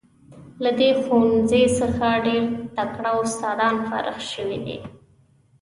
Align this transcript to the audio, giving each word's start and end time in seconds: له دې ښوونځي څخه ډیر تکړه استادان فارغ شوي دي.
له 0.63 0.71
دې 0.79 0.89
ښوونځي 1.01 1.63
څخه 1.79 2.05
ډیر 2.25 2.43
تکړه 2.77 3.11
استادان 3.23 3.75
فارغ 3.87 4.17
شوي 4.33 4.57
دي. 4.65 4.77